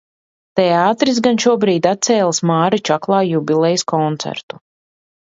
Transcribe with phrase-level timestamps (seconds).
[0.59, 4.59] Teātris gan šobrīd atcēlis Māra Čaklā jubilejas koncertu.